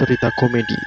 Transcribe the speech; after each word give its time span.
cerita 0.00 0.32
komedi. 0.40 0.80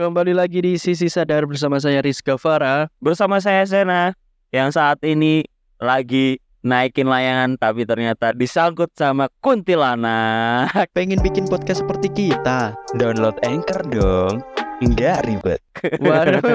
Kembali 0.00 0.32
lagi 0.32 0.64
di 0.64 0.80
Sisi 0.80 1.12
Sadar 1.12 1.44
bersama 1.44 1.76
saya 1.76 2.00
Rizka 2.00 2.40
Farah. 2.40 2.88
Bersama 2.96 3.36
saya 3.36 3.68
Sena 3.68 4.16
yang 4.48 4.72
saat 4.72 5.04
ini 5.04 5.44
lagi 5.76 6.40
naikin 6.64 7.04
layangan 7.04 7.60
tapi 7.60 7.84
ternyata 7.84 8.32
disangkut 8.32 8.88
sama 8.96 9.28
kuntilanak. 9.44 10.72
Pengen 10.96 11.20
bikin 11.20 11.44
podcast 11.52 11.84
seperti 11.84 12.08
kita. 12.08 12.72
Download 12.96 13.36
Anchor 13.44 13.84
dong. 13.92 14.40
Enggak 14.80 15.28
ribet. 15.28 15.60
Waduh. 16.00 16.40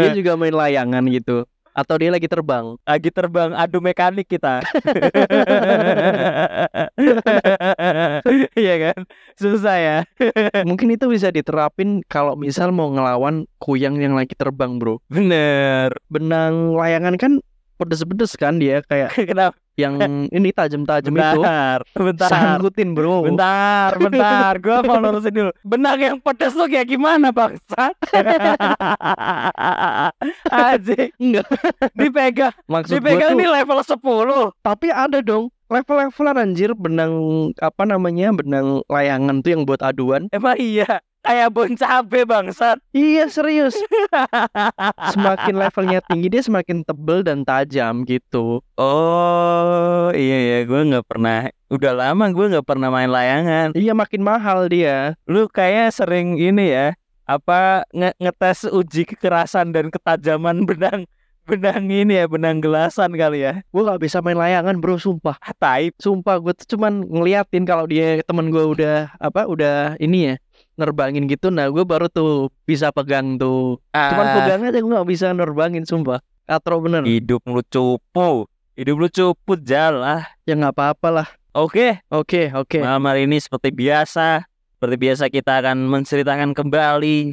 Dia 0.00 0.10
juga 0.16 0.32
main 0.40 0.56
layangan 0.56 1.04
gitu. 1.12 1.44
Atau 1.76 2.00
dia 2.00 2.08
lagi 2.08 2.24
terbang. 2.24 2.80
lagi 2.88 3.12
terbang 3.12 3.52
adu 3.52 3.84
mekanik 3.84 4.24
kita. 4.24 4.64
Iya 8.56 8.74
kan? 8.80 8.98
Susah 9.36 9.76
ya. 9.76 9.98
Mungkin 10.64 10.96
itu 10.96 11.06
bisa 11.12 11.28
diterapin 11.28 12.00
kalau 12.08 12.32
misal 12.32 12.72
mau 12.72 12.88
ngelawan 12.88 13.44
kuyang 13.60 14.00
yang 14.00 14.16
lagi 14.16 14.32
terbang, 14.32 14.80
Bro. 14.80 15.04
Bener. 15.12 15.92
Benang 16.08 16.72
layangan 16.72 17.20
kan 17.20 17.32
pedes-pedes 17.76 18.32
kan 18.34 18.56
dia 18.56 18.80
kayak 18.84 19.12
Kenapa? 19.30 19.56
yang 19.76 20.00
ini 20.32 20.56
tajam-tajam 20.56 21.12
itu. 21.12 21.20
Bentar. 21.20 21.78
Bentar. 21.92 22.30
Sangkutin, 22.32 22.96
Bro. 22.96 23.28
Bentar, 23.28 23.92
bentar, 24.08 24.56
gua 24.56 24.80
mau 24.80 24.96
lurusin 25.04 25.36
dulu. 25.36 25.52
Benang 25.60 26.00
yang 26.00 26.16
pedas 26.16 26.56
tuh 26.56 26.64
kayak 26.64 26.88
gimana 26.88 27.28
bangsa? 27.28 27.92
Aji, 30.48 31.12
Enggak. 31.22 31.46
dipegang, 31.92 32.56
Maksud 32.64 32.96
dipegang 32.96 33.36
ini 33.36 33.46
level 33.52 33.84
10 33.84 34.00
tapi 34.64 34.88
ada 34.88 35.20
dong 35.20 35.52
level-levelan 35.66 36.38
anjir 36.38 36.70
benang 36.78 37.12
apa 37.58 37.82
namanya 37.84 38.30
benang 38.30 38.86
layangan 38.86 39.42
tuh 39.42 39.50
yang 39.52 39.62
buat 39.68 39.82
aduan. 39.82 40.30
Emang 40.30 40.56
iya, 40.56 41.02
kayak 41.26 41.48
bon 41.50 41.74
cabe 41.74 42.22
bangsat. 42.22 42.78
Iya 42.94 43.26
serius. 43.26 43.74
Semakin 45.10 45.54
levelnya 45.58 45.98
tinggi 46.06 46.30
dia 46.30 46.42
semakin 46.46 46.86
tebel 46.86 47.26
dan 47.26 47.42
tajam 47.42 48.06
gitu. 48.06 48.62
Oh, 48.78 50.14
iya 50.14 50.38
ya, 50.38 50.58
gua 50.64 50.86
nggak 50.86 51.06
pernah. 51.10 51.50
Udah 51.66 51.92
lama 51.92 52.30
gua 52.30 52.46
nggak 52.56 52.66
pernah 52.66 52.88
main 52.94 53.10
layangan. 53.10 53.74
Iya 53.74 53.92
makin 53.98 54.22
mahal 54.22 54.70
dia. 54.70 55.18
Lu 55.26 55.50
kayak 55.50 55.90
sering 55.90 56.38
ini 56.38 56.70
ya, 56.70 56.94
apa 57.26 57.82
nge 57.90 58.14
ngetes 58.22 58.70
uji 58.70 59.02
kekerasan 59.02 59.74
dan 59.74 59.90
ketajaman 59.90 60.62
benang 60.62 61.10
benang 61.46 61.86
ini 61.86 62.18
ya, 62.18 62.26
benang 62.26 62.58
gelasan 62.58 63.14
kali 63.14 63.46
ya. 63.46 63.62
Gue 63.70 63.86
gak 63.86 64.02
bisa 64.02 64.18
main 64.18 64.34
layangan 64.34 64.82
bro, 64.82 64.98
sumpah. 64.98 65.38
Ah, 65.38 65.54
Taib. 65.54 65.94
Sumpah 65.94 66.42
gue 66.42 66.50
tuh 66.58 66.74
cuman 66.74 67.06
ngeliatin 67.06 67.62
kalau 67.62 67.86
dia 67.86 68.18
temen 68.26 68.50
gue 68.50 68.66
udah 68.66 69.14
apa 69.22 69.46
udah 69.46 69.94
ini 70.02 70.34
ya 70.34 70.36
nerbangin 70.76 71.24
gitu. 71.26 71.48
Nah 71.48 71.66
gue 71.66 71.82
baru 71.82 72.06
tuh 72.06 72.48
bisa 72.62 72.92
pegang 72.92 73.36
tuh. 73.36 73.80
Cuman 73.90 74.24
Ah, 74.24 74.34
pegangnya 74.38 74.68
aja 74.70 74.80
gue 74.80 74.92
gak 74.92 75.08
bisa 75.08 75.26
nerbangin 75.32 75.82
sumpah. 75.82 76.20
Katro 76.46 76.78
bener. 76.78 77.02
hidup 77.02 77.42
lu 77.44 77.60
cupu. 77.60 78.46
Hidup 78.76 78.96
lu 78.96 79.08
cupu 79.08 79.58
jalah. 79.58 80.22
Ya 80.44 80.54
nggak 80.54 80.76
apa-apa 80.76 81.08
lah. 81.10 81.28
Oke, 81.50 82.04
Oke 82.06 82.52
oke. 82.52 82.78
malam 82.78 83.08
hari 83.08 83.24
ini 83.24 83.40
seperti 83.40 83.72
biasa, 83.72 84.44
seperti 84.76 84.96
biasa 85.00 85.24
kita 85.26 85.64
akan 85.64 85.88
menceritakan 85.88 86.52
kembali 86.52 87.32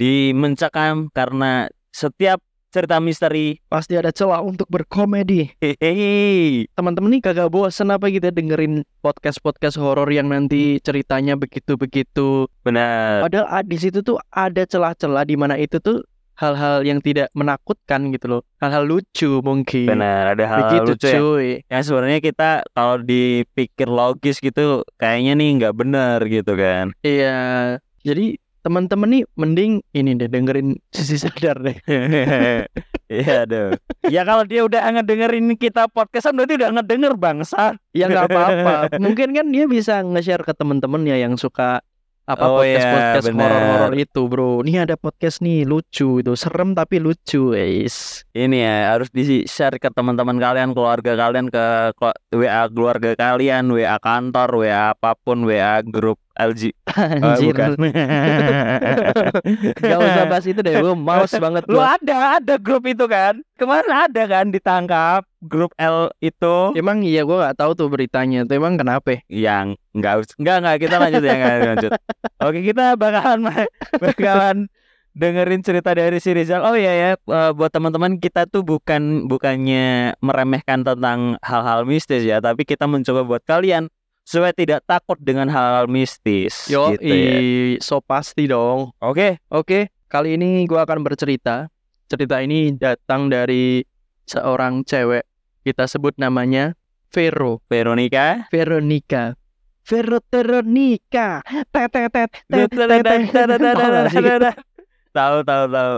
di 0.00 0.32
Mencakam 0.32 1.12
karena 1.12 1.68
setiap 1.92 2.40
cerita 2.70 2.96
misteri, 2.96 3.58
Pasti 3.66 3.98
ada 3.98 4.08
celah 4.08 4.40
untuk 4.40 4.70
berkomedi. 4.70 5.50
hehehe, 5.58 6.70
Teman-teman 6.72 7.10
nih 7.12 7.20
kagak 7.20 7.50
bosen 7.50 7.90
apa 7.90 8.06
gitu 8.08 8.22
ya 8.22 8.32
dengerin 8.32 8.86
podcast-podcast 9.00 9.74
horor 9.76 10.06
yang 10.08 10.30
nanti 10.30 10.78
ceritanya 10.80 11.34
begitu-begitu. 11.34 12.46
benar. 12.62 13.26
Padahal 13.26 13.46
ah, 13.50 13.62
di 13.62 13.76
situ 13.76 14.00
tuh 14.00 14.16
ada 14.30 14.62
celah-celah 14.62 15.22
di 15.22 15.34
mana 15.34 15.58
itu 15.58 15.76
tuh 15.76 16.06
hal-hal 16.40 16.80
yang 16.88 17.04
tidak 17.04 17.28
menakutkan 17.36 18.08
gitu 18.16 18.26
loh. 18.26 18.42
Hal-hal 18.56 18.88
lucu 18.88 19.44
mungkin. 19.44 19.84
Benar, 19.84 20.32
ada 20.32 20.44
hal 20.48 20.58
Begitu 20.64 20.90
lucu 20.96 21.04
ya. 21.04 21.12
cuy. 21.20 21.48
Yang 21.68 21.82
sebenarnya 21.84 22.20
kita 22.24 22.50
kalau 22.72 22.96
dipikir 22.96 23.88
logis 23.92 24.40
gitu, 24.40 24.80
kayaknya 24.96 25.36
nih 25.36 25.48
nggak 25.60 25.74
benar 25.76 26.24
gitu 26.24 26.56
kan. 26.56 26.96
Iya. 27.04 27.76
Jadi 28.00 28.39
teman-teman 28.60 29.08
nih 29.08 29.22
mending 29.36 29.72
ini 29.96 30.16
deh 30.16 30.28
dengerin 30.28 30.76
sisi 30.92 31.16
sadar 31.22 31.58
deh. 31.60 31.76
Iya 33.10 33.42
dong. 33.42 33.74
Ya 34.06 34.22
kalau 34.22 34.46
dia 34.46 34.62
udah 34.62 34.86
ngedengerin 34.94 35.58
kita 35.58 35.90
podcastan 35.90 36.38
berarti 36.38 36.62
udah 36.62 36.70
ngedenger 36.78 37.18
bangsa. 37.18 37.74
Ya 37.90 38.06
nggak 38.06 38.30
apa-apa. 38.30 38.74
Mungkin 39.02 39.34
kan 39.34 39.50
dia 39.50 39.66
bisa 39.66 39.98
nge-share 40.06 40.46
ke 40.46 40.54
teman-temannya 40.54 41.18
yang 41.18 41.34
suka 41.34 41.82
apa 42.30 42.46
Oh, 42.46 42.62
podcast 42.62 42.86
iya, 42.86 42.94
podcast 42.94 43.26
horor-horor 43.34 43.94
itu, 43.98 44.20
Bro. 44.30 44.62
Nih 44.62 44.86
ada 44.86 44.94
podcast 44.94 45.42
nih 45.42 45.66
lucu 45.66 46.22
itu, 46.22 46.32
serem 46.38 46.78
tapi 46.78 47.02
lucu, 47.02 47.50
guys. 47.50 48.22
Ini 48.30 48.56
ya 48.62 48.74
harus 48.94 49.10
di 49.10 49.42
share 49.50 49.82
ke 49.82 49.90
teman-teman 49.90 50.38
kalian, 50.38 50.70
keluarga 50.70 51.18
kalian, 51.18 51.50
ke 51.50 51.90
WA 52.30 52.70
keluarga 52.70 53.18
kalian, 53.18 53.66
WA 53.74 53.98
kantor, 53.98 54.62
WA 54.62 54.94
apa 54.94 55.18
pun, 55.18 55.42
WA 55.42 55.82
grup 55.82 56.22
LG. 56.40 56.62
Oh, 56.90 57.36
Anjir. 57.36 57.54
bukan. 57.54 57.70
Gak 59.80 59.98
usah 60.00 60.24
bahas 60.26 60.44
itu 60.44 60.60
deh, 60.60 60.74
gue 60.74 60.94
males 60.96 61.32
banget 61.32 61.62
Lu 61.70 61.80
ada, 61.80 62.40
ada 62.40 62.54
grup 62.58 62.84
itu 62.88 63.04
kan? 63.06 63.40
Kemarin 63.56 64.10
ada 64.10 64.22
kan 64.26 64.46
ditangkap 64.50 65.22
grup 65.40 65.72
L 65.80 66.12
itu 66.20 66.76
Emang 66.76 67.00
iya 67.00 67.24
gue 67.24 67.36
nggak 67.36 67.56
tahu 67.56 67.72
tuh 67.76 67.88
beritanya. 67.88 68.44
Tuh 68.44 68.60
emang 68.60 68.76
kenapa? 68.76 69.20
yang 69.28 69.76
enggak 69.96 70.24
us- 70.24 70.36
enggak 70.36 70.56
enggak 70.64 70.76
kita 70.88 70.96
lanjut 71.00 71.22
ya 71.24 71.32
enggak 71.36 71.54
lanjut. 71.76 71.92
Oke, 72.46 72.58
kita 72.64 72.84
bakalan 72.96 73.40
bakalan 73.98 74.56
dengerin 75.10 75.62
cerita 75.66 75.90
dari 75.90 76.22
si 76.22 76.30
Rizal. 76.30 76.62
Oh 76.62 76.78
iya 76.78 76.92
ya, 76.94 77.10
eh, 77.18 77.50
buat 77.52 77.74
teman-teman 77.74 78.22
kita 78.22 78.46
tuh 78.46 78.62
bukan 78.62 79.26
bukannya 79.26 80.14
meremehkan 80.22 80.86
tentang 80.86 81.34
hal-hal 81.42 81.82
mistis 81.82 82.22
ya, 82.22 82.38
tapi 82.38 82.62
kita 82.62 82.86
mencoba 82.86 83.26
buat 83.26 83.42
kalian 83.42 83.90
supaya 84.30 84.54
tidak 84.54 84.86
takut 84.86 85.18
dengan 85.18 85.50
hal-hal 85.50 85.90
mistis 85.90 86.70
Yo, 86.70 86.94
gitu 86.94 87.10
ya. 87.10 87.34
so 87.82 87.98
pasti 87.98 88.46
dong. 88.46 88.94
Oke, 89.02 89.42
Oke, 89.50 89.90
kali 90.06 90.38
ini 90.38 90.70
gue 90.70 90.78
akan 90.78 91.02
bercerita. 91.02 91.66
Cerita 92.06 92.38
ini 92.38 92.70
datang 92.78 93.26
dari 93.26 93.82
seorang 94.30 94.86
cewek. 94.86 95.26
Kita 95.66 95.90
sebut 95.90 96.14
namanya 96.14 96.78
Vero. 97.10 97.58
Veronica. 97.66 98.46
Veronica. 98.54 99.34
Vero 99.82 100.22
Veronica. 100.22 101.42
Tahu? 105.10 105.42
Tahu 105.42 105.64
tahu. 105.74 105.96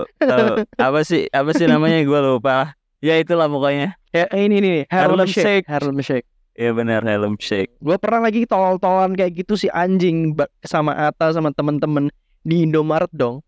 Apa 0.80 1.04
sih 1.04 1.28
apa 1.28 1.52
sih 1.52 1.68
namanya 1.68 2.00
gue 2.00 2.20
lupa. 2.24 2.80
Ya 3.04 3.20
itulah 3.20 3.44
pokoknya. 3.44 4.00
Ya 4.08 4.24
ini 4.32 4.56
nih 4.64 4.78
Harlem. 4.88 5.28
Shake. 5.28 5.68
Harlem 5.68 6.00
Shake. 6.00 6.24
Ya 6.52 6.70
benar 6.76 7.00
Helm 7.00 7.40
Shake. 7.40 7.72
Gue 7.80 7.96
pernah 7.96 8.28
lagi 8.28 8.44
tolol-tolan 8.44 9.16
kayak 9.16 9.40
gitu 9.40 9.56
si 9.56 9.72
anjing 9.72 10.36
sama 10.60 10.92
Ata 10.92 11.32
sama 11.32 11.48
temen-temen 11.48 12.12
di 12.44 12.68
Indomaret 12.68 13.08
dong. 13.08 13.40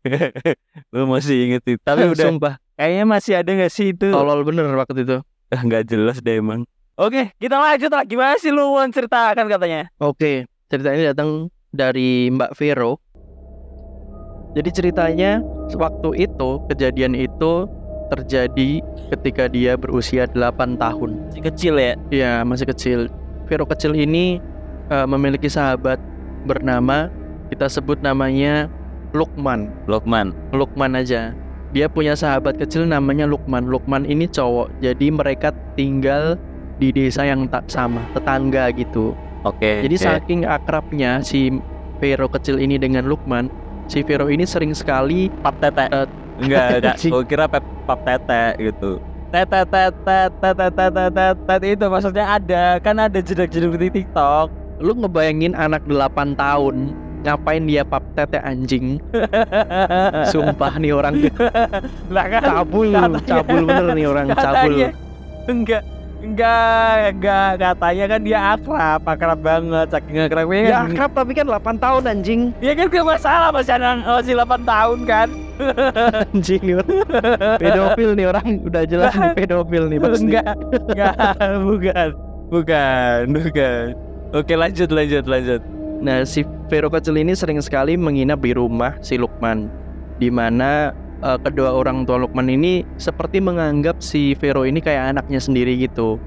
Lu 0.95 1.05
masih 1.05 1.53
inget 1.53 1.63
itu. 1.69 1.81
Tapi 1.85 2.09
udah 2.09 2.25
Sumpah 2.33 2.55
kayaknya 2.81 3.05
masih 3.05 3.33
ada 3.37 3.51
gak 3.53 3.73
sih 3.73 3.93
itu? 3.93 4.09
tolol 4.09 4.41
bener 4.41 4.73
waktu 4.73 5.05
itu. 5.05 5.19
Ah, 5.53 5.61
nggak 5.61 5.85
jelas 5.85 6.25
deh 6.25 6.41
emang. 6.41 6.65
Oke, 6.97 7.35
kita 7.37 7.61
lanjut 7.61 7.91
lah. 7.93 8.07
Gimana 8.09 8.39
sih 8.41 8.55
lu 8.55 8.73
mau 8.73 8.87
ceritakan 8.87 9.51
katanya? 9.51 9.91
Oke, 10.01 10.47
cerita 10.71 10.95
ini 10.95 11.05
datang 11.11 11.51
dari 11.75 12.31
Mbak 12.33 12.55
Vero. 12.57 13.03
Jadi 14.55 14.71
ceritanya 14.71 15.43
waktu 15.75 16.31
itu 16.31 16.51
kejadian 16.71 17.19
itu 17.19 17.67
terjadi 18.11 18.83
ketika 19.15 19.49
dia 19.49 19.79
berusia 19.79 20.29
8 20.29 20.77
tahun. 20.81 21.11
Si 21.33 21.41
kecil 21.41 21.75
ya. 21.79 21.93
Ya 22.11 22.33
masih 22.43 22.69
kecil. 22.69 23.01
Vero 23.49 23.65
kecil 23.69 23.93
ini 23.97 24.41
eh, 24.89 25.07
memiliki 25.07 25.49
sahabat 25.49 26.01
bernama 26.45 27.09
kita 27.53 27.69
sebut 27.69 28.01
namanya 28.01 28.69
Lukman. 29.15 29.71
Lokman. 29.87 30.35
Lukman 30.51 30.99
aja. 30.99 31.31
Dia 31.71 31.87
punya 31.87 32.19
sahabat 32.19 32.59
kecil 32.59 32.87
namanya 32.87 33.27
Lukman. 33.31 33.71
Lukman 33.71 34.03
ini 34.07 34.27
cowok. 34.27 34.75
Jadi 34.83 35.11
mereka 35.11 35.55
tinggal 35.79 36.35
di 36.83 36.91
desa 36.91 37.23
yang 37.23 37.47
tak 37.47 37.71
sama, 37.71 38.03
tetangga 38.15 38.75
gitu. 38.75 39.15
Oke. 39.47 39.87
Jadi 39.87 39.97
oke. 40.01 40.05
saking 40.05 40.41
akrabnya 40.49 41.23
si 41.23 41.53
Vero 42.03 42.27
kecil 42.27 42.59
ini 42.59 42.75
dengan 42.75 43.07
Lukman, 43.07 43.47
si 43.87 44.03
Vero 44.03 44.27
ini 44.27 44.43
sering 44.43 44.75
sekali 44.75 45.31
pap 45.45 45.55
tete. 45.63 45.87
Eh, 45.87 46.09
enggak, 46.39 46.67
enggak. 46.81 46.97
Gua 47.07 47.23
kira 47.23 47.45
pep, 47.47 47.65
pap 47.85 48.01
tete 48.03 48.45
gitu. 48.61 48.91
Tete 49.29 49.61
tete 49.67 49.87
tete 50.31 50.51
tete 50.55 50.87
tete 50.95 51.27
tete 51.43 51.67
itu 51.67 51.85
maksudnya 51.87 52.27
ada 52.29 52.65
kan 52.79 52.97
ada 52.99 53.19
jeduk-jeduk 53.19 53.75
di 53.79 53.89
TikTok. 54.03 54.49
lu 54.75 54.91
ngebayangin 54.91 55.55
anak 55.55 55.87
8 55.87 56.35
tahun 56.35 56.91
ngapain 57.23 57.63
dia 57.63 57.87
pap 57.87 58.03
tete 58.13 58.43
anjing 58.43 58.99
sumpah 60.35 60.77
nih 60.77 60.91
orang 60.91 61.31
lah 62.11 62.27
kan 62.27 62.43
cabul 62.43 62.91
katanya- 62.91 63.23
cabul 63.23 63.63
bener 63.65 63.87
nih 63.95 64.07
orang 64.11 64.27
cabul 64.35 64.73
enggak 65.47 65.83
Enggak, 66.25 67.21
enggak. 67.21 67.51
Katanya 67.61 68.05
kan 68.09 68.21
dia 68.25 68.39
akrab, 68.57 69.01
akrab 69.05 69.41
banget. 69.45 69.87
Saking 69.93 70.25
akrabnya 70.25 70.61
Ya 70.65 70.79
akrab 70.89 71.11
tapi 71.13 71.33
kan 71.37 71.45
8 71.45 71.77
tahun 71.77 72.03
anjing. 72.09 72.41
Ya 72.65 72.73
kan 72.73 72.89
gak 72.89 73.05
masalah 73.05 73.49
masih 73.53 73.77
anak 73.77 74.09
masih 74.09 74.35
8 74.41 74.65
tahun 74.65 74.99
kan. 75.05 75.29
Anjing 76.35 76.63
nih 76.67 76.75
orang. 76.81 76.99
Pedofil 77.63 78.11
nih 78.19 78.27
orang 78.27 78.47
udah 78.67 78.83
jelas 78.89 79.13
nih 79.15 79.31
pedofil 79.39 79.85
nih 79.87 79.99
pasti. 80.01 80.25
Enggak, 80.27 80.55
enggak, 80.91 81.15
bukan. 81.63 82.09
Bukan, 82.51 83.21
bukan. 83.31 83.87
Oke, 84.35 84.55
lanjut 84.59 84.91
lanjut 84.91 85.25
lanjut. 85.31 85.63
Nah, 86.03 86.27
si 86.27 86.43
Vero 86.67 86.91
kecil 86.91 87.17
ini 87.17 87.39
sering 87.39 87.63
sekali 87.63 87.95
menginap 87.95 88.43
di 88.43 88.51
rumah 88.51 88.99
si 88.99 89.15
Lukman, 89.15 89.71
di 90.19 90.29
mana 90.29 90.91
eh, 91.25 91.39
kedua 91.41 91.73
orang 91.73 92.05
tua 92.05 92.21
Lukman 92.21 92.53
ini 92.53 92.85
seperti 93.01 93.41
menganggap 93.41 94.05
si 94.05 94.37
Vero 94.37 94.69
ini 94.69 94.85
kayak 94.85 95.17
anaknya 95.17 95.41
sendiri 95.41 95.75
gitu. 95.81 96.21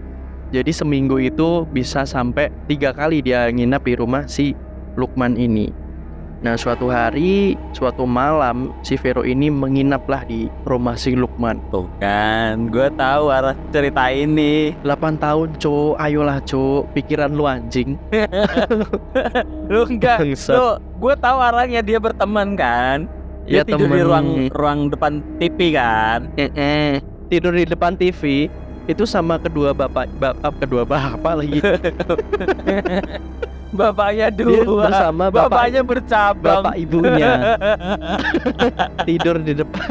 Jadi 0.49 0.71
seminggu 0.71 1.19
itu 1.19 1.67
bisa 1.69 2.07
sampai 2.07 2.49
tiga 2.71 2.95
kali 2.95 3.21
dia 3.21 3.51
nginap 3.51 3.83
di 3.83 3.93
rumah 3.99 4.25
si 4.25 4.55
Lukman 4.97 5.37
ini. 5.37 5.87
Nah, 6.37 6.53
suatu 6.53 6.93
hari, 6.93 7.57
suatu 7.73 8.05
malam, 8.05 8.69
si 8.85 8.93
Vero 8.93 9.25
ini 9.25 9.49
menginaplah 9.49 10.21
di 10.21 10.45
rumah 10.69 10.93
si 10.93 11.17
Lukman. 11.17 11.57
Tuh 11.73 11.89
kan, 11.97 12.69
gue 12.69 12.93
tahu 12.93 13.33
arah 13.33 13.57
cerita 13.73 14.13
ini. 14.13 14.77
8 14.85 15.17
tahun, 15.17 15.57
cowok, 15.57 15.97
ayolah 15.97 16.37
cowok, 16.45 16.93
pikiran 16.93 17.33
lu 17.33 17.49
anjing. 17.49 17.97
Lu 19.71 19.83
enggak, 19.83 20.23
lu 20.23 20.79
gue 20.79 21.13
tahu 21.19 21.37
arahnya 21.41 21.81
dia 21.81 21.97
berteman 21.97 22.55
kan. 22.55 23.09
Dia 23.47 23.55
Ya, 23.57 23.63
tidur 23.63 23.87
di 23.87 23.95
temen. 23.95 24.05
ruang 24.05 24.27
ruang 24.51 24.79
depan 24.91 25.11
TV 25.39 25.57
kan. 25.71 26.27
Eh, 26.35 26.99
tidur 27.27 27.55
di 27.55 27.63
depan 27.63 27.95
TV 27.95 28.51
itu 28.85 29.03
sama 29.03 29.35
kedua 29.35 29.71
bapak 29.71 30.07
bapak 30.15 30.53
kedua 30.59 30.83
bapak 30.83 31.33
lagi 31.37 31.59
Bapaknya 33.69 34.31
Dia 34.31 34.63
dua. 34.63 34.87
bersama 34.87 35.27
bapak 35.27 35.51
Bapaknya 35.51 35.81
bercabang. 35.83 36.63
bapak 36.63 36.75
ibunya 36.77 37.31
tidur 39.07 39.35
di 39.37 39.53
depan 39.53 39.83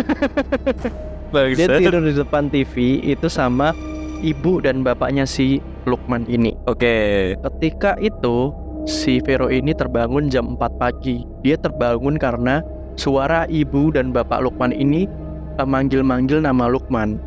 dia 1.52 1.66
tidur 1.70 2.00
di 2.00 2.12
depan 2.12 2.48
TV 2.48 2.74
itu 3.04 3.28
sama 3.28 3.76
ibu 4.20 4.64
dan 4.64 4.80
bapaknya 4.80 5.28
si 5.28 5.60
Lukman 5.84 6.24
ini 6.24 6.56
Oke. 6.64 7.36
ketika 7.36 8.00
itu 8.00 8.48
si 8.84 9.20
Vero 9.20 9.52
ini 9.52 9.76
terbangun 9.76 10.32
jam 10.32 10.56
4 10.56 10.80
pagi 10.80 11.20
dia 11.40 11.60
terbangun 11.60 12.16
karena 12.16 12.64
suara 12.96 13.44
ibu 13.48 13.92
dan 13.92 14.10
bapak 14.10 14.42
Lukman 14.42 14.72
ini 14.72 15.06
eh, 15.60 15.68
manggil-manggil 15.68 16.42
nama 16.42 16.66
Lukman. 16.68 17.20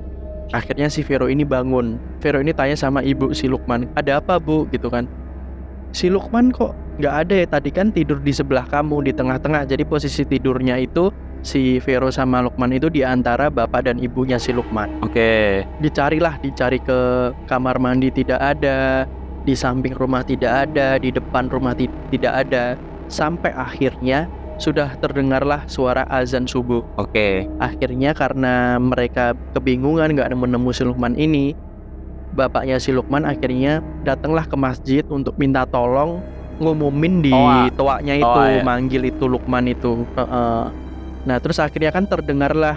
Akhirnya 0.50 0.90
si 0.90 1.06
Vero 1.06 1.30
ini 1.30 1.46
bangun. 1.46 2.02
Vero 2.20 2.42
ini 2.42 2.50
tanya 2.52 2.74
sama 2.74 3.06
ibu 3.06 3.32
si 3.38 3.46
Lukman 3.46 3.86
ada 3.94 4.18
apa 4.18 4.42
bu? 4.42 4.66
Gitu 4.74 4.90
kan. 4.90 5.06
Si 5.94 6.10
Lukman 6.10 6.50
kok 6.50 6.74
nggak 6.98 7.16
ada 7.26 7.34
ya? 7.46 7.48
Tadi 7.48 7.70
kan 7.70 7.94
tidur 7.94 8.18
di 8.18 8.34
sebelah 8.34 8.66
kamu 8.66 9.06
di 9.06 9.12
tengah-tengah. 9.14 9.70
Jadi 9.70 9.86
posisi 9.86 10.26
tidurnya 10.26 10.82
itu 10.82 11.14
si 11.46 11.78
Vero 11.86 12.10
sama 12.10 12.42
Lukman 12.42 12.74
itu 12.74 12.90
di 12.90 13.06
antara 13.06 13.54
bapak 13.54 13.86
dan 13.86 14.02
ibunya 14.02 14.42
si 14.42 14.52
Lukman. 14.52 14.90
Oke. 15.06 15.64
dicarilah 15.80 16.42
dicari 16.42 16.82
ke 16.82 17.32
kamar 17.48 17.78
mandi 17.80 18.12
tidak 18.12 18.42
ada 18.42 19.06
di 19.46 19.56
samping 19.56 19.96
rumah 19.96 20.26
tidak 20.26 20.68
ada 20.68 21.00
di 21.00 21.14
depan 21.14 21.46
rumah 21.48 21.78
ti- 21.78 21.94
tidak 22.10 22.34
ada. 22.48 22.74
Sampai 23.10 23.50
akhirnya 23.54 24.30
sudah 24.60 24.92
terdengarlah 25.00 25.64
suara 25.72 26.04
azan 26.12 26.44
subuh 26.44 26.84
Oke. 27.00 27.48
akhirnya 27.64 28.12
karena 28.12 28.76
mereka 28.76 29.32
kebingungan 29.56 30.12
nggak 30.12 30.36
menemu 30.36 30.70
si 30.76 30.84
Lukman 30.84 31.16
ini 31.16 31.56
bapaknya 32.36 32.78
si 32.78 32.92
Lukman 32.92 33.24
akhirnya 33.24 33.80
datanglah 34.04 34.44
ke 34.46 34.60
masjid 34.60 35.02
untuk 35.08 35.34
minta 35.40 35.64
tolong 35.64 36.20
ngumumin 36.60 37.24
di 37.24 37.32
Toa. 37.32 37.72
toanya 37.72 38.14
itu 38.20 38.28
Toa, 38.28 38.60
ya. 38.60 38.62
manggil 38.62 39.02
itu 39.08 39.26
Lukman 39.32 39.66
itu 39.72 40.04
Heeh. 40.20 40.64
nah 41.24 41.38
terus 41.40 41.58
akhirnya 41.64 41.96
kan 41.96 42.04
terdengarlah 42.04 42.76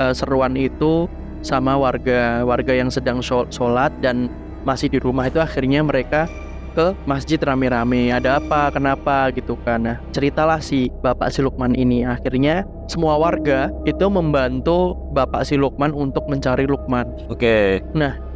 eh, 0.00 0.16
seruan 0.16 0.56
itu 0.56 1.06
sama 1.44 1.76
warga 1.78 2.42
warga 2.42 2.72
yang 2.72 2.88
sedang 2.88 3.20
shol- 3.20 3.52
sholat 3.52 3.92
dan 4.00 4.32
masih 4.64 4.90
di 4.90 4.98
rumah 4.98 5.28
itu 5.28 5.38
akhirnya 5.38 5.84
mereka 5.84 6.26
ke 6.72 6.92
masjid 7.04 7.40
rame-rame 7.40 8.12
ada 8.12 8.38
apa 8.38 8.68
kenapa 8.70 9.32
gitu 9.32 9.56
kan 9.64 9.80
nah 9.82 9.96
ceritalah 10.12 10.60
si 10.60 10.88
bapak 11.00 11.32
si 11.32 11.40
Lukman 11.40 11.72
ini 11.72 12.04
akhirnya 12.04 12.62
semua 12.86 13.16
warga 13.16 13.68
itu 13.84 14.06
membantu 14.08 14.96
bapak 15.12 15.44
si 15.44 15.56
Lukman 15.56 15.92
untuk 15.92 16.24
mencari 16.28 16.64
Lukman 16.64 17.08
Oke. 17.28 17.80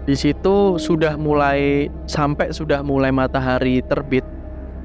di 0.03 0.15
situ 0.19 0.77
sudah 0.77 1.15
mulai 1.15 1.87
sampai 2.11 2.51
sudah 2.51 2.83
mulai 2.83 3.15
matahari 3.15 3.81
terbit 3.87 4.27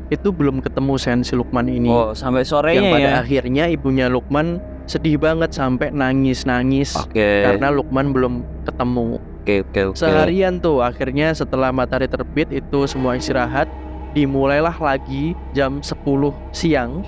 itu 0.08 0.32
belum 0.32 0.64
ketemu 0.64 0.96
Sen 0.96 1.20
si 1.20 1.36
Lukman 1.36 1.68
ini 1.68 1.92
Oh, 1.92 2.16
sampai 2.16 2.44
yang 2.44 2.50
sorenya 2.50 2.92
pada 2.96 3.10
ya. 3.12 3.16
akhirnya 3.20 3.68
ibunya 3.68 4.08
Lukman 4.08 4.64
sedih 4.88 5.20
banget 5.20 5.52
sampai 5.52 5.92
nangis-nangis 5.92 6.96
Oke. 6.96 7.44
karena 7.44 7.68
Lukman 7.76 8.16
belum 8.16 8.40
ketemu 8.64 9.20
Oke, 9.48 9.64
oke, 9.64 9.96
oke. 9.96 10.04
Seharian 10.04 10.60
tuh 10.60 10.84
akhirnya 10.84 11.32
setelah 11.32 11.72
matahari 11.72 12.12
terbit 12.12 12.52
itu 12.52 12.84
semua 12.84 13.16
istirahat 13.16 13.72
Dimulailah 14.12 14.76
lagi 14.76 15.40
jam 15.56 15.80
10 15.80 16.04
siang 16.52 17.00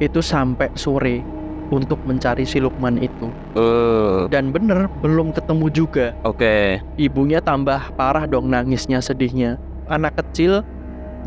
Itu 0.00 0.24
sampai 0.24 0.72
sore 0.72 1.20
untuk 1.68 2.00
mencari 2.08 2.48
si 2.48 2.62
Lukman 2.64 2.96
itu. 2.96 3.28
Eh, 3.58 4.24
Dan 4.32 4.56
bener 4.56 4.88
belum 5.04 5.36
ketemu 5.36 5.66
juga. 5.68 6.16
Oke. 6.24 6.80
Ibunya 6.96 7.44
tambah 7.44 7.92
parah 7.92 8.24
dong 8.24 8.48
nangisnya 8.48 9.04
sedihnya. 9.04 9.60
Anak 9.90 10.16
kecil 10.16 10.64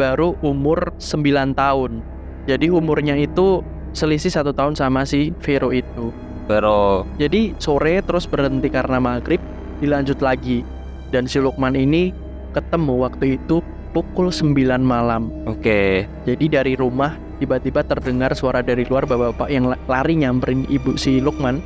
baru 0.01 0.33
umur 0.41 0.95
9 0.97 1.53
tahun. 1.53 2.01
Jadi 2.49 2.73
umurnya 2.73 3.19
itu 3.19 3.61
selisih 3.93 4.33
satu 4.33 4.49
tahun 4.49 4.73
sama 4.73 5.05
si 5.05 5.29
Vero 5.43 5.69
itu. 5.69 6.09
Pero 6.49 7.05
jadi 7.21 7.53
sore 7.61 8.01
terus 8.01 8.25
berhenti 8.25 8.71
karena 8.71 8.97
maghrib 8.97 9.43
dilanjut 9.79 10.19
lagi. 10.19 10.61
Dan 11.09 11.25
si 11.25 11.41
Lukman 11.41 11.73
ini 11.73 12.13
ketemu 12.53 13.01
waktu 13.07 13.41
itu 13.41 13.65
pukul 13.91 14.29
9 14.29 14.53
malam. 14.81 15.33
Oke. 15.49 16.05
jadi 16.27 16.61
dari 16.61 16.77
rumah 16.77 17.17
tiba-tiba 17.41 17.81
terdengar 17.81 18.35
suara 18.37 18.61
dari 18.61 18.85
luar 18.85 19.09
bapak-bapak 19.09 19.49
yang 19.49 19.65
la- 19.71 19.81
lari 19.89 20.19
nyamperin 20.21 20.69
ibu 20.69 20.93
si 20.99 21.17
Lukman. 21.17 21.63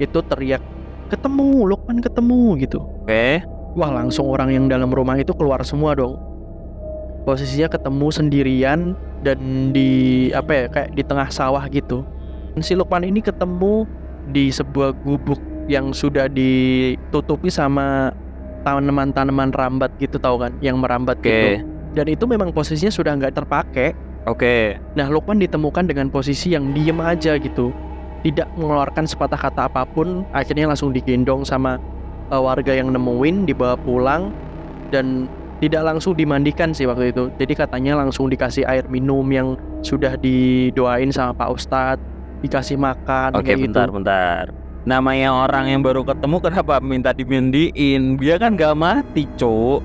Itu 0.00 0.24
teriak 0.24 0.62
ketemu 1.12 1.68
Lukman 1.68 2.00
ketemu 2.00 2.56
gitu. 2.62 2.80
Oke. 3.04 3.44
wah 3.76 3.92
langsung 3.92 4.24
orang 4.32 4.56
yang 4.56 4.72
dalam 4.72 4.88
rumah 4.88 5.20
itu 5.20 5.36
keluar 5.36 5.60
semua 5.60 5.92
dong. 5.92 6.16
Posisinya 7.28 7.68
ketemu 7.68 8.08
sendirian 8.08 8.80
dan 9.20 9.68
di 9.76 10.32
apa 10.32 10.50
ya 10.54 10.64
kayak 10.72 10.96
di 10.96 11.02
tengah 11.04 11.28
sawah 11.28 11.68
gitu. 11.68 12.00
Si 12.64 12.72
Lukman 12.72 13.04
ini 13.04 13.20
ketemu 13.20 13.84
di 14.32 14.48
sebuah 14.48 14.96
gubuk 15.04 15.36
yang 15.66 15.90
sudah 15.90 16.30
ditutupi 16.30 17.50
sama 17.50 18.14
tanaman-tanaman 18.62 19.50
rambat 19.54 19.94
gitu 19.98 20.18
tau 20.18 20.38
kan 20.38 20.54
yang 20.62 20.78
merambat 20.78 21.18
Oke. 21.18 21.30
gitu 21.30 21.48
dan 21.96 22.06
itu 22.10 22.24
memang 22.26 22.50
posisinya 22.50 22.92
sudah 22.92 23.14
nggak 23.18 23.34
terpakai 23.34 23.94
Oke. 24.26 24.74
Nah, 24.98 25.06
Lukman 25.06 25.38
ditemukan 25.38 25.86
dengan 25.86 26.10
posisi 26.10 26.50
yang 26.50 26.74
diem 26.74 26.98
aja 26.98 27.38
gitu. 27.38 27.70
Tidak 28.26 28.58
mengeluarkan 28.58 29.06
sepatah 29.06 29.38
kata 29.38 29.70
apa 29.70 29.86
pun, 29.86 30.26
akhirnya 30.34 30.66
langsung 30.66 30.90
digendong 30.90 31.46
sama 31.46 31.78
eh, 32.34 32.42
warga 32.42 32.74
yang 32.74 32.90
nemuin, 32.90 33.46
dibawa 33.46 33.78
pulang 33.78 34.34
dan 34.90 35.30
tidak 35.62 35.94
langsung 35.94 36.18
dimandikan 36.18 36.74
sih 36.74 36.90
waktu 36.90 37.14
itu. 37.14 37.30
Jadi 37.38 37.54
katanya 37.54 38.02
langsung 38.02 38.26
dikasih 38.26 38.66
air 38.66 38.90
minum 38.90 39.24
yang 39.30 39.54
sudah 39.86 40.18
didoain 40.18 41.14
sama 41.14 41.30
Pak 41.38 41.48
Ustadz, 41.54 42.02
dikasih 42.42 42.82
makan 42.82 43.38
Oke, 43.38 43.54
kayak 43.54 43.70
bentar, 43.70 43.86
gitu. 43.86 43.96
bentar. 44.02 44.65
Namanya 44.86 45.34
orang 45.34 45.66
yang 45.66 45.82
baru 45.82 46.06
ketemu 46.06 46.38
kenapa 46.38 46.78
minta 46.78 47.10
dimandiin? 47.10 48.22
Dia 48.22 48.38
kan 48.38 48.54
gak 48.54 48.78
mati, 48.78 49.26
Cuk. 49.34 49.82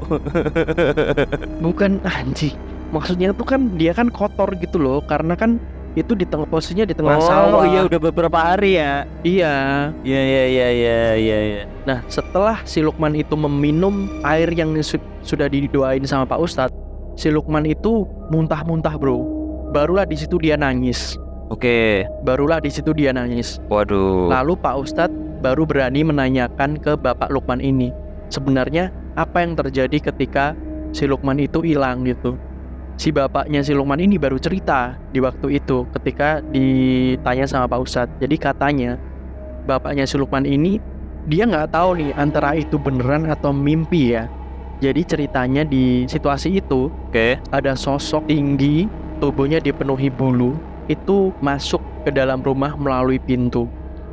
Bukan 1.65 1.98
anjing. 2.05 2.53
Maksudnya 2.93 3.34
tuh 3.34 3.50
kan 3.50 3.74
dia 3.81 3.98
kan 3.98 4.13
kotor 4.13 4.53
gitu 4.62 4.77
loh 4.77 5.01
karena 5.01 5.34
kan 5.34 5.58
itu 5.98 6.13
di 6.13 6.24
tengah 6.24 6.46
posisinya 6.46 6.86
di 6.86 6.93
tengah 6.96 7.17
oh 7.20 7.25
sawah. 7.25 7.65
iya 7.65 7.81
udah 7.89 7.98
beberapa 7.98 8.38
hari 8.38 8.77
ya. 8.77 9.10
Iya. 9.25 9.55
Iya 10.05 10.22
iya 10.22 10.43
iya 10.46 10.67
iya 10.70 11.00
iya 11.17 11.38
iya. 11.50 11.63
Nah, 11.89 12.05
setelah 12.05 12.62
si 12.62 12.86
Lukman 12.86 13.17
itu 13.17 13.34
meminum 13.34 14.05
air 14.22 14.53
yang 14.53 14.77
su- 14.86 15.01
sudah 15.25 15.50
didoain 15.50 16.05
sama 16.05 16.29
Pak 16.29 16.39
Ustadz, 16.46 16.77
si 17.17 17.34
Lukman 17.34 17.65
itu 17.65 18.05
muntah-muntah, 18.29 19.01
bro. 19.01 19.17
Barulah 19.74 20.05
di 20.05 20.13
situ 20.13 20.38
dia 20.38 20.53
nangis. 20.62 21.17
Oke. 21.51 22.08
Barulah 22.24 22.63
di 22.63 22.72
situ 22.72 22.96
dia 22.96 23.12
nangis. 23.12 23.60
Waduh. 23.67 24.31
Lalu 24.31 24.55
Pak 24.55 24.75
Ustadz 24.79 25.20
baru 25.43 25.67
berani 25.67 26.08
menanyakan 26.08 26.79
ke 26.79 26.96
Bapak 26.96 27.27
Lukman 27.27 27.60
ini, 27.60 27.91
sebenarnya 28.31 28.93
apa 29.20 29.43
yang 29.43 29.60
terjadi 29.60 30.13
ketika 30.13 30.55
si 30.96 31.03
Lukman 31.03 31.43
itu 31.43 31.60
hilang 31.60 32.08
gitu. 32.08 32.39
Si 32.96 33.10
bapaknya 33.10 33.65
si 33.65 33.75
Lukman 33.75 34.00
ini 34.00 34.15
baru 34.15 34.38
cerita 34.38 34.96
di 35.10 35.20
waktu 35.20 35.58
itu 35.60 35.89
ketika 36.00 36.39
ditanya 36.53 37.43
sama 37.50 37.65
Pak 37.67 37.79
Ustadz. 37.84 38.15
Jadi 38.24 38.38
katanya 38.39 38.96
bapaknya 39.67 40.08
si 40.08 40.15
Lukman 40.15 40.48
ini 40.48 40.77
dia 41.27 41.50
nggak 41.50 41.74
tahu 41.74 41.98
nih 41.98 42.15
antara 42.15 42.55
itu 42.55 42.79
beneran 42.79 43.27
atau 43.27 43.51
mimpi 43.51 44.15
ya. 44.15 44.29
Jadi 44.81 45.01
ceritanya 45.05 45.62
di 45.65 46.05
situasi 46.10 46.58
itu 46.58 46.89
Oke. 47.10 47.38
ada 47.53 47.77
sosok 47.77 48.25
tinggi, 48.25 48.89
tubuhnya 49.22 49.62
dipenuhi 49.62 50.10
bulu, 50.10 50.58
itu 50.91 51.31
masuk 51.39 51.79
ke 52.03 52.12
dalam 52.12 52.43
rumah 52.43 52.75
melalui 52.75 53.17
pintu. 53.17 53.65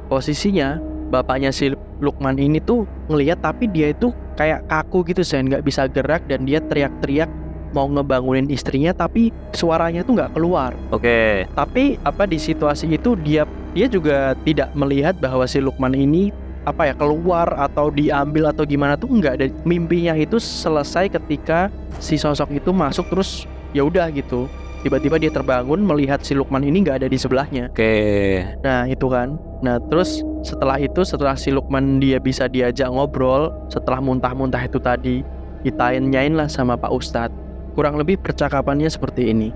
Posisinya 0.06 0.78
bapaknya 1.10 1.50
si 1.50 1.74
Lukman 1.98 2.38
ini 2.38 2.62
tuh 2.62 2.86
ngelihat 3.10 3.42
tapi 3.42 3.66
dia 3.66 3.90
itu 3.90 4.14
kayak 4.38 4.64
kaku 4.70 5.02
gitu 5.10 5.26
saya 5.26 5.42
nggak 5.42 5.66
bisa 5.66 5.90
gerak 5.90 6.22
dan 6.30 6.46
dia 6.46 6.62
teriak-teriak 6.62 7.26
mau 7.74 7.84
ngebangunin 7.90 8.48
istrinya 8.48 8.94
tapi 8.96 9.34
suaranya 9.52 10.06
tuh 10.06 10.16
nggak 10.16 10.32
keluar. 10.38 10.72
Oke. 10.94 11.44
Tapi 11.52 11.98
apa 12.06 12.24
di 12.24 12.38
situasi 12.40 12.88
itu 12.88 13.18
dia 13.20 13.44
dia 13.76 13.86
juga 13.90 14.32
tidak 14.46 14.72
melihat 14.72 15.18
bahwa 15.20 15.44
si 15.44 15.60
Lukman 15.60 15.92
ini 15.92 16.32
apa 16.64 16.92
ya 16.92 16.94
keluar 16.96 17.48
atau 17.56 17.88
diambil 17.88 18.52
atau 18.52 18.68
gimana 18.68 18.92
tuh 18.96 19.08
enggak 19.08 19.40
ada 19.40 19.46
mimpinya 19.64 20.12
itu 20.12 20.36
selesai 20.36 21.08
ketika 21.08 21.72
si 21.96 22.20
sosok 22.20 22.52
itu 22.60 22.70
masuk 22.76 23.08
terus 23.08 23.48
ya 23.72 23.88
udah 23.88 24.12
gitu 24.12 24.44
tiba-tiba 24.82 25.18
dia 25.18 25.30
terbangun 25.32 25.82
melihat 25.82 26.22
si 26.22 26.38
Lukman 26.38 26.62
ini 26.62 26.86
nggak 26.86 27.02
ada 27.04 27.08
di 27.10 27.18
sebelahnya 27.18 27.70
Oke. 27.74 28.44
nah 28.62 28.86
itu 28.86 29.06
kan 29.10 29.34
nah 29.58 29.82
terus 29.90 30.22
setelah 30.46 30.78
itu 30.78 31.02
setelah 31.02 31.34
si 31.34 31.50
Lukman 31.50 31.98
dia 31.98 32.22
bisa 32.22 32.46
diajak 32.46 32.86
ngobrol 32.86 33.50
setelah 33.68 33.98
muntah-muntah 33.98 34.62
itu 34.62 34.78
tadi 34.78 35.26
ditanyain 35.66 36.38
lah 36.38 36.46
sama 36.46 36.78
Pak 36.78 36.92
Ustadz 36.94 37.34
kurang 37.74 37.98
lebih 37.98 38.22
percakapannya 38.22 38.86
seperti 38.86 39.34
ini 39.34 39.50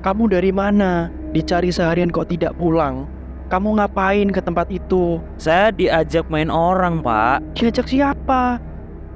kamu 0.00 0.32
dari 0.32 0.48
mana 0.48 1.12
dicari 1.36 1.68
seharian 1.68 2.08
kok 2.08 2.32
tidak 2.32 2.56
pulang 2.56 3.04
kamu 3.48 3.80
ngapain 3.80 4.28
ke 4.28 4.44
tempat 4.44 4.68
itu 4.68 5.16
Saya 5.40 5.72
diajak 5.72 6.28
main 6.28 6.52
orang, 6.52 7.00
Pak. 7.00 7.56
Diajak 7.56 7.88
siapa? 7.88 8.60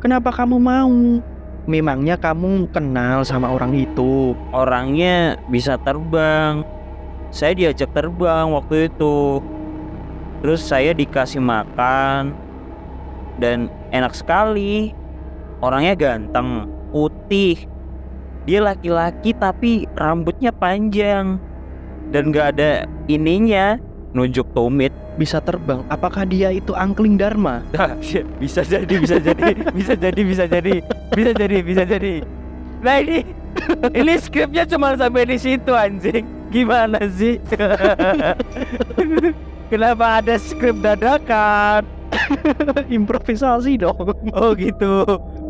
Kenapa 0.00 0.32
kamu 0.32 0.56
mau? 0.56 1.20
Memangnya 1.62 2.18
kamu 2.18 2.74
kenal 2.74 3.22
sama 3.22 3.46
orang 3.54 3.70
itu? 3.78 4.34
Orangnya 4.50 5.38
bisa 5.46 5.78
terbang. 5.78 6.66
Saya 7.30 7.54
diajak 7.54 7.94
terbang 7.94 8.50
waktu 8.50 8.90
itu. 8.90 9.38
Terus 10.42 10.58
saya 10.66 10.90
dikasih 10.90 11.38
makan 11.38 12.34
dan 13.38 13.70
enak 13.94 14.10
sekali. 14.10 14.90
Orangnya 15.62 15.94
ganteng, 15.94 16.66
putih. 16.90 17.70
Dia 18.42 18.58
laki-laki 18.58 19.30
tapi 19.30 19.86
rambutnya 19.94 20.50
panjang 20.50 21.38
dan 22.10 22.34
gak 22.34 22.58
ada 22.58 22.90
ininya 23.06 23.78
nunjuk 24.12 24.50
tumit. 24.50 24.90
Bisa 25.14 25.38
terbang? 25.38 25.84
Apakah 25.92 26.24
dia 26.24 26.50
itu 26.50 26.74
angkling 26.74 27.20
dharma? 27.20 27.62
bisa 28.42 28.66
jadi, 28.66 28.94
bisa 28.98 29.20
jadi, 29.22 29.52
bisa 29.70 29.94
jadi, 29.94 30.20
bisa 30.24 30.44
jadi, 30.48 30.82
bisa 31.12 31.32
jadi, 31.36 31.56
bisa 31.60 31.82
jadi. 31.84 32.24
Nah 32.82 32.96
ini, 32.98 33.22
ini 33.94 34.12
skripnya 34.18 34.66
cuma 34.66 34.96
sampai 34.98 35.28
di 35.28 35.38
situ 35.38 35.70
anjing. 35.70 36.26
Gimana 36.52 37.00
sih? 37.08 37.40
Kenapa 39.72 40.20
ada 40.20 40.36
skrip 40.36 40.84
dadakan? 40.84 41.88
Improvisasi 42.92 43.80
dong. 43.80 44.12
Oh 44.36 44.52
gitu. 44.52 45.06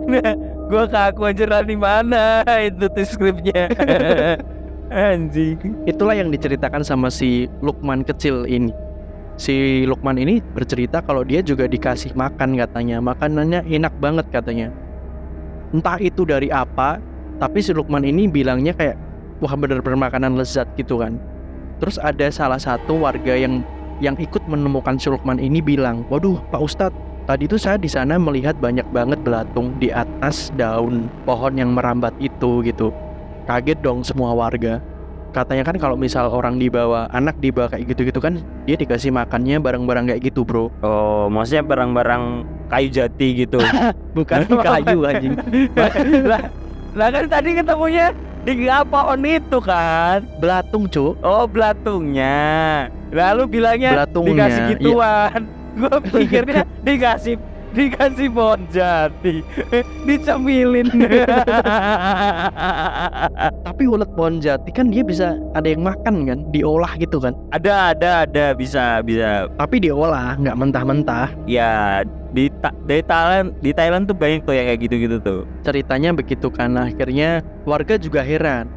Nah, 0.06 0.34
gua 0.70 0.86
kaku 0.86 1.34
aja 1.34 1.62
di 1.66 1.74
mana 1.74 2.46
itu 2.62 2.86
tuh 2.86 3.06
skripnya. 3.06 3.66
anjing. 4.92 5.58
Itulah 5.88 6.14
yang 6.14 6.30
diceritakan 6.30 6.86
sama 6.86 7.10
si 7.10 7.50
Lukman 7.64 8.06
kecil 8.06 8.46
ini. 8.46 8.70
Si 9.40 9.82
Lukman 9.88 10.20
ini 10.20 10.38
bercerita 10.54 11.00
kalau 11.02 11.24
dia 11.26 11.42
juga 11.42 11.66
dikasih 11.66 12.14
makan 12.14 12.60
katanya. 12.60 13.02
Makanannya 13.02 13.66
enak 13.66 13.94
banget 13.98 14.26
katanya. 14.30 14.70
Entah 15.72 15.96
itu 15.98 16.28
dari 16.28 16.52
apa, 16.52 17.00
tapi 17.40 17.64
si 17.64 17.72
Lukman 17.72 18.04
ini 18.04 18.28
bilangnya 18.28 18.76
kayak 18.76 18.96
wah 19.40 19.56
bener-bener 19.56 19.98
makanan 19.98 20.36
lezat 20.36 20.68
gitu 20.76 21.00
kan. 21.00 21.16
Terus 21.80 21.96
ada 21.98 22.28
salah 22.28 22.60
satu 22.60 23.02
warga 23.02 23.34
yang 23.34 23.64
yang 23.98 24.14
ikut 24.20 24.44
menemukan 24.46 25.00
si 25.00 25.08
Lukman 25.08 25.40
ini 25.40 25.64
bilang, 25.64 26.04
"Waduh, 26.12 26.38
Pak 26.52 26.60
Ustadz, 26.60 27.00
tadi 27.24 27.48
tuh 27.48 27.58
saya 27.58 27.80
di 27.80 27.88
sana 27.88 28.20
melihat 28.20 28.54
banyak 28.60 28.84
banget 28.92 29.18
belatung 29.24 29.72
di 29.80 29.88
atas 29.88 30.52
daun 30.54 31.08
pohon 31.24 31.56
yang 31.56 31.72
merambat 31.72 32.12
itu 32.20 32.60
gitu." 32.62 32.92
Kaget 33.48 33.80
dong 33.82 34.06
semua 34.06 34.36
warga. 34.36 34.78
Katanya 35.32 35.64
kan 35.64 35.80
kalau 35.80 35.96
misal 35.96 36.28
orang 36.28 36.60
dibawa, 36.60 37.08
anak 37.08 37.40
dibawa 37.40 37.72
kayak 37.72 37.88
gitu-gitu 37.88 38.20
kan, 38.20 38.36
dia 38.68 38.76
dikasih 38.76 39.08
makannya 39.08 39.56
barang-barang 39.64 40.12
kayak 40.12 40.28
gitu, 40.28 40.44
Bro. 40.44 40.68
Oh, 40.84 41.32
maksudnya 41.32 41.64
barang-barang 41.64 42.44
kayu 42.68 42.88
jati 42.92 43.48
gitu. 43.48 43.56
Bukan 44.16 44.44
kayu 44.68 45.08
anjing. 45.08 45.32
lah, 46.30 46.52
lah 46.92 47.08
kan 47.08 47.24
tadi 47.32 47.56
ketemunya 47.56 48.12
di 48.44 48.52
pohon 48.84 49.24
itu 49.24 49.58
kan. 49.64 50.20
Belatung, 50.36 50.84
Cuk. 50.92 51.16
Oh, 51.24 51.48
belatungnya. 51.48 52.92
Lalu 53.08 53.42
bilangnya 53.48 54.04
Belatungnya. 54.04 54.32
dikasih 54.36 54.60
Iya. 54.60 54.70
gituan. 54.76 55.40
Gue 55.72 55.96
pikirnya 56.12 56.62
dikasih 56.84 57.34
dikasih 57.76 58.28
pohon 58.28 58.60
jati, 58.68 59.40
dicemilin. 60.06 60.88
Tapi 63.66 63.82
ulet 63.88 64.10
pohon 64.12 64.38
jati 64.44 64.68
kan 64.70 64.92
dia 64.92 65.00
bisa 65.00 65.40
ada 65.56 65.68
yang 65.72 65.80
makan 65.80 66.28
kan, 66.28 66.38
diolah 66.52 66.92
gitu 67.00 67.16
kan. 67.16 67.32
ada 67.56 67.96
ada 67.96 68.28
ada 68.28 68.52
bisa 68.52 69.00
bisa. 69.00 69.48
Tapi 69.56 69.80
diolah, 69.80 70.36
nggak 70.36 70.56
mentah-mentah. 70.56 71.32
Ya 71.48 72.04
di 72.32 72.52
Ta- 72.60 72.76
di 72.84 73.00
Thailand 73.04 73.56
di 73.64 73.70
Thailand 73.72 74.04
tuh 74.08 74.16
banyak 74.16 74.44
tuh 74.44 74.52
yang 74.52 74.66
kayak 74.68 74.80
gitu-gitu 74.84 75.16
tuh. 75.24 75.40
Ceritanya 75.64 76.12
begitu 76.12 76.52
kan. 76.52 76.76
Akhirnya 76.76 77.40
warga 77.64 77.96
juga 77.96 78.20
heran. 78.20 78.68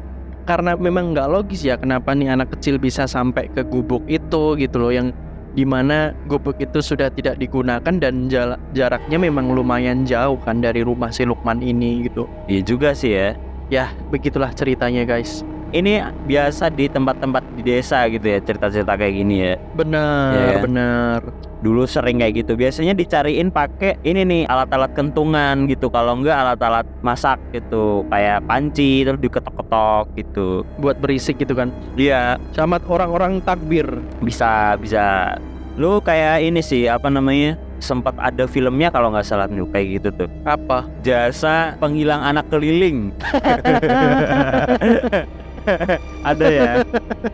Karena 0.46 0.78
memang 0.78 1.10
nggak 1.10 1.26
logis 1.26 1.66
ya 1.66 1.74
kenapa 1.74 2.14
nih 2.14 2.30
anak 2.30 2.54
kecil 2.54 2.78
bisa 2.78 3.10
sampai 3.10 3.50
ke 3.50 3.66
gubuk 3.66 4.06
itu 4.06 4.54
gitu 4.54 4.76
loh 4.78 4.94
yang 4.94 5.10
di 5.56 5.64
mana 5.64 6.12
gubuk 6.28 6.60
itu 6.60 6.84
sudah 6.84 7.08
tidak 7.08 7.40
digunakan 7.40 7.96
dan 7.96 8.28
jaraknya 8.76 9.16
memang 9.16 9.56
lumayan 9.56 10.04
jauh 10.04 10.36
kan 10.44 10.60
dari 10.60 10.84
rumah 10.84 11.08
si 11.08 11.24
Lukman 11.24 11.64
ini 11.64 12.04
gitu. 12.04 12.28
Iya 12.44 12.60
juga 12.60 12.92
sih 12.92 13.16
ya. 13.16 13.32
Ya 13.72 13.88
begitulah 14.12 14.52
ceritanya 14.52 15.08
guys. 15.08 15.40
Ini 15.72 16.12
biasa 16.28 16.70
di 16.70 16.86
tempat-tempat 16.86 17.42
di 17.56 17.64
desa 17.64 18.04
gitu 18.06 18.22
ya 18.22 18.38
cerita-cerita 18.38 18.94
kayak 18.94 19.14
gini 19.16 19.36
ya. 19.42 19.54
Benar, 19.74 20.60
kan? 20.60 20.62
benar. 20.62 21.20
Dulu 21.66 21.82
sering 21.82 22.22
kayak 22.22 22.46
gitu. 22.46 22.54
Biasanya 22.54 22.94
dicariin 22.94 23.50
pakai 23.50 23.98
ini 24.06 24.22
nih 24.22 24.42
alat-alat 24.46 24.94
kentungan 24.94 25.66
gitu. 25.66 25.90
Kalau 25.90 26.14
enggak 26.14 26.38
alat-alat 26.38 26.86
masak 27.02 27.42
gitu, 27.50 28.06
kayak 28.06 28.46
panci 28.46 29.02
terus 29.02 29.18
diketok-ketok 29.18 30.06
gitu. 30.14 30.62
Buat 30.78 31.02
berisik 31.02 31.42
gitu 31.42 31.58
kan. 31.58 31.74
Iya, 31.98 32.38
Sama 32.54 32.78
orang-orang 32.86 33.42
takbir. 33.42 33.98
bisa 34.22 34.78
bisa. 34.78 35.34
Lu 35.74 35.98
kayak 35.98 36.46
ini 36.46 36.62
sih 36.62 36.86
apa 36.86 37.10
namanya? 37.10 37.58
Sempat 37.82 38.14
ada 38.22 38.46
filmnya 38.46 38.94
kalau 38.94 39.10
nggak 39.10 39.26
salah 39.26 39.50
nih 39.50 39.66
kayak 39.74 39.86
gitu 39.98 40.08
tuh. 40.22 40.28
Apa? 40.46 40.86
Jasa 41.02 41.74
penghilang 41.82 42.22
anak 42.22 42.46
keliling. 42.46 43.10
ada 46.30 46.46
ya? 46.46 46.70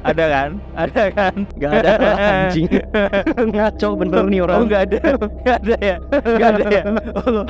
Ada 0.03 0.25
kan? 0.29 0.51
Ada 0.75 1.03
kan? 1.13 1.35
Gak 1.61 1.73
ada 1.83 1.93
lah, 2.01 2.17
anjing. 2.17 2.69
Ngaco 3.55 3.89
bener 3.99 4.25
nih 4.29 4.41
Oh 4.41 4.45
orang. 4.49 4.61
nggak 4.69 4.83
ada, 4.89 4.99
nggak 5.45 5.57
ada 5.63 5.75
ya, 5.81 5.97
nggak 6.11 6.51
ada 6.57 6.65
ya. 6.69 6.83
Oh, 7.23 7.45